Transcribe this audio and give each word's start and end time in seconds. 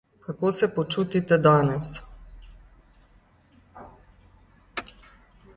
Kako 0.27 0.51
se 0.59 0.69
počutite 0.77 1.37
danes? 1.49 1.91